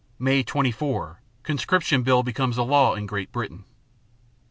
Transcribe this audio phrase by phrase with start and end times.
[0.17, 3.65] May 24 Conscription bill becomes a law in Great Britain.